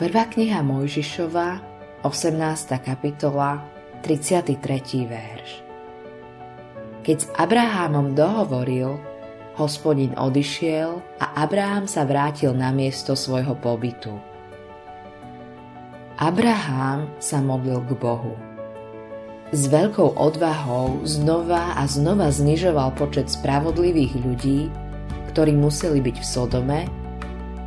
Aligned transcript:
Prvá 0.00 0.24
kniha 0.24 0.64
Mojžišova, 0.64 1.60
18. 2.08 2.32
kapitola, 2.80 3.60
33. 4.00 4.56
verš. 5.04 5.50
Keď 7.04 7.16
s 7.20 7.28
Abrahámom 7.36 8.16
dohovoril, 8.16 8.96
hospodin 9.60 10.16
odišiel 10.16 11.04
a 11.20 11.44
Abraham 11.44 11.84
sa 11.84 12.08
vrátil 12.08 12.56
na 12.56 12.72
miesto 12.72 13.12
svojho 13.12 13.52
pobytu. 13.60 14.16
Abraham 16.16 17.12
sa 17.20 17.44
modlil 17.44 17.84
k 17.84 17.92
Bohu. 18.00 18.40
S 19.52 19.68
veľkou 19.68 20.16
odvahou 20.16 21.04
znova 21.04 21.76
a 21.76 21.84
znova 21.84 22.32
znižoval 22.32 22.96
počet 22.96 23.28
spravodlivých 23.28 24.16
ľudí, 24.16 24.72
ktorí 25.28 25.52
museli 25.52 26.00
byť 26.00 26.16
v 26.16 26.24
Sodome, 26.24 26.80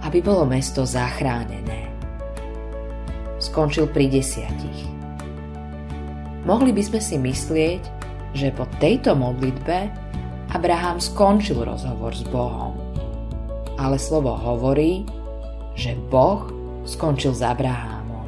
aby 0.02 0.18
bolo 0.18 0.50
mesto 0.50 0.81
zachránené. 0.81 1.83
Skončil 3.53 3.85
pri 3.85 4.09
desiatich. 4.09 4.89
Mohli 6.41 6.73
by 6.73 6.81
sme 6.89 6.98
si 7.05 7.21
myslieť, 7.21 7.81
že 8.34 8.49
po 8.49 8.66
tejto 8.81 9.13
modlitbe 9.13 9.94
Abraham 10.57 10.98
skončil 10.98 11.61
rozhovor 11.61 12.17
s 12.17 12.25
Bohom. 12.34 12.73
Ale 13.77 14.02
slovo 14.02 14.34
hovorí, 14.34 15.05
že 15.77 15.94
Boh 16.09 16.49
skončil 16.89 17.38
s 17.38 17.45
Abrahámom. 17.45 18.25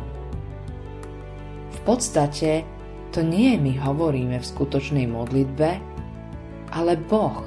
V 1.74 1.80
podstate 1.82 2.62
to 3.10 3.26
nie 3.26 3.58
my 3.58 3.82
hovoríme 3.82 4.38
v 4.38 4.46
skutočnej 4.46 5.10
modlitbe, 5.10 5.82
ale 6.70 7.02
Boh. 7.10 7.42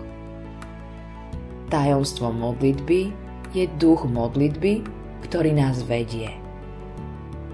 Tajomstvo 1.70 2.34
modlitby 2.34 3.14
je 3.54 3.70
duch 3.78 4.02
modlitby, 4.02 4.82
ktorý 5.22 5.54
nás 5.54 5.86
vedie. 5.86 6.47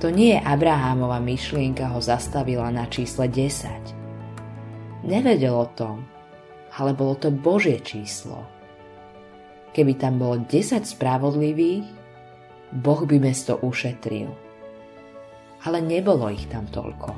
To 0.04 0.12
nie 0.12 0.36
Abrahámova 0.36 1.16
myšlienka 1.16 1.88
ho 1.88 1.96
zastavila 1.96 2.68
na 2.68 2.84
čísle 2.84 3.24
10. 3.24 5.08
Nevedel 5.08 5.56
o 5.56 5.64
tom, 5.72 6.04
ale 6.76 6.92
bolo 6.92 7.16
to 7.16 7.32
Božie 7.32 7.80
číslo. 7.80 8.44
Keby 9.72 9.96
tam 9.96 10.20
bolo 10.20 10.44
10 10.44 10.84
spravodlivých, 10.84 11.88
Boh 12.84 13.00
by 13.08 13.16
mesto 13.16 13.56
ušetril. 13.64 14.28
Ale 15.64 15.80
nebolo 15.80 16.28
ich 16.28 16.52
tam 16.52 16.68
toľko. 16.68 17.16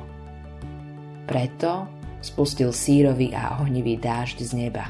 Preto 1.27 1.91
spustil 2.23 2.71
sírový 2.71 3.35
a 3.35 3.59
ohnivý 3.67 3.99
dážď 3.99 4.37
z 4.47 4.51
neba. 4.55 4.87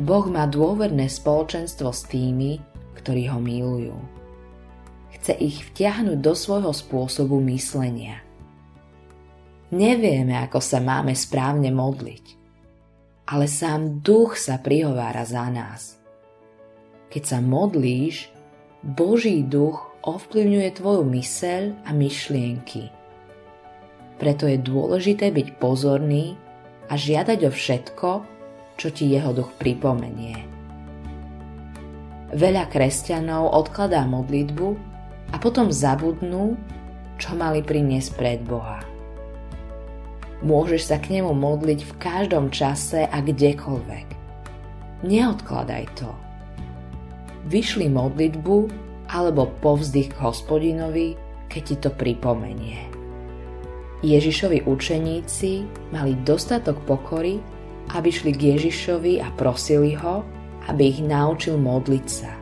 Boh 0.00 0.24
má 0.32 0.48
dôverné 0.48 1.04
spoločenstvo 1.12 1.92
s 1.92 2.08
tými, 2.08 2.56
ktorí 2.96 3.28
ho 3.28 3.36
milujú 3.36 4.21
chce 5.18 5.32
ich 5.38 5.62
vtiahnuť 5.72 6.18
do 6.18 6.32
svojho 6.32 6.72
spôsobu 6.72 7.38
myslenia. 7.48 8.20
Nevieme, 9.72 10.36
ako 10.36 10.60
sa 10.60 10.84
máme 10.84 11.16
správne 11.16 11.72
modliť, 11.72 12.26
ale 13.32 13.48
sám 13.48 14.04
duch 14.04 14.36
sa 14.36 14.60
prihovára 14.60 15.24
za 15.24 15.48
nás. 15.48 15.96
Keď 17.08 17.22
sa 17.24 17.38
modlíš, 17.40 18.28
Boží 18.84 19.40
duch 19.40 19.88
ovplyvňuje 20.04 20.68
tvoju 20.76 21.02
myseľ 21.08 21.88
a 21.88 21.90
myšlienky. 21.96 22.92
Preto 24.20 24.44
je 24.44 24.58
dôležité 24.60 25.32
byť 25.32 25.48
pozorný 25.56 26.36
a 26.90 26.94
žiadať 26.98 27.38
o 27.46 27.50
všetko, 27.50 28.10
čo 28.76 28.88
ti 28.92 29.08
jeho 29.08 29.32
duch 29.32 29.48
pripomenie. 29.56 30.36
Veľa 32.32 32.68
kresťanov 32.68 33.56
odkladá 33.56 34.04
modlitbu, 34.08 34.91
a 35.30 35.36
potom 35.38 35.70
zabudnú, 35.70 36.58
čo 37.16 37.38
mali 37.38 37.62
priniesť 37.62 38.10
pred 38.18 38.40
Boha. 38.42 38.82
Môžeš 40.42 40.90
sa 40.90 40.98
k 40.98 41.18
nemu 41.18 41.30
modliť 41.38 41.80
v 41.86 41.92
každom 42.02 42.50
čase 42.50 43.06
a 43.06 43.18
kdekoľvek. 43.22 44.08
Neodkladaj 45.06 45.84
to. 45.94 46.10
Vyšli 47.46 47.86
modlitbu 47.86 48.66
alebo 49.06 49.46
povzdych 49.62 50.10
k 50.10 50.18
hospodinovi, 50.18 51.14
keď 51.46 51.62
ti 51.62 51.76
to 51.78 51.90
pripomenie. 51.94 52.90
Ježišovi 54.02 54.66
učeníci 54.66 55.62
mali 55.94 56.18
dostatok 56.26 56.74
pokory, 56.90 57.38
aby 57.94 58.10
šli 58.10 58.34
k 58.34 58.58
Ježišovi 58.58 59.22
a 59.22 59.30
prosili 59.38 59.94
ho, 59.94 60.26
aby 60.66 60.90
ich 60.90 60.98
naučil 60.98 61.54
modliť 61.54 62.06
sa 62.10 62.41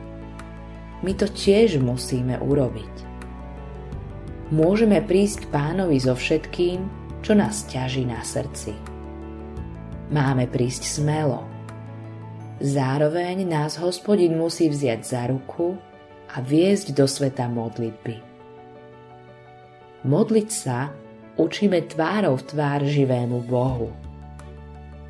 my 1.00 1.12
to 1.16 1.26
tiež 1.28 1.80
musíme 1.80 2.36
urobiť. 2.40 2.94
Môžeme 4.50 5.00
prísť 5.00 5.46
k 5.46 5.50
pánovi 5.54 5.96
so 6.02 6.12
všetkým, 6.12 6.84
čo 7.24 7.32
nás 7.38 7.64
ťaží 7.70 8.04
na 8.04 8.20
srdci. 8.20 8.74
Máme 10.10 10.50
prísť 10.50 11.00
smelo. 11.00 11.46
Zároveň 12.60 13.46
nás 13.46 13.78
hospodin 13.80 14.36
musí 14.36 14.68
vziať 14.68 15.00
za 15.06 15.22
ruku 15.30 15.78
a 16.34 16.42
viesť 16.44 16.92
do 16.92 17.06
sveta 17.08 17.48
modlitby. 17.48 18.20
Modliť 20.04 20.48
sa 20.50 20.92
učíme 21.40 21.86
tvárou 21.88 22.36
v 22.36 22.44
tvár 22.44 22.80
živému 22.84 23.46
Bohu. 23.48 23.94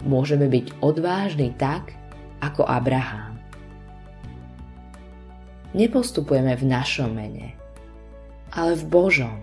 Môžeme 0.06 0.46
byť 0.46 0.84
odvážni 0.84 1.50
tak, 1.56 1.96
ako 2.38 2.68
Abraham 2.68 3.29
nepostupujeme 5.76 6.56
v 6.56 6.64
našom 6.66 7.10
mene, 7.14 7.54
ale 8.54 8.74
v 8.74 8.84
Božom. 8.88 9.36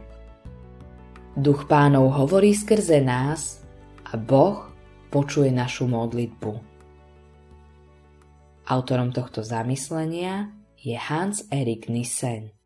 Duch 1.38 1.70
pánov 1.70 2.18
hovorí 2.18 2.58
skrze 2.58 2.98
nás 2.98 3.62
a 4.10 4.18
Boh 4.18 4.74
počuje 5.14 5.54
našu 5.54 5.86
modlitbu. 5.86 6.52
Autorom 8.68 9.16
tohto 9.16 9.46
zamyslenia 9.46 10.52
je 10.76 10.98
Hans 10.98 11.48
Erik 11.54 11.88
Nissen. 11.88 12.56